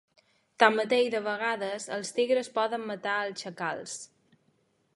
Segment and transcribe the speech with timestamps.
[0.61, 3.95] Tanmateix de vegades els tigres poden matar els xacals.